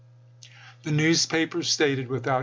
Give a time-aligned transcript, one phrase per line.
[0.83, 2.39] The newspapers stated (without chap.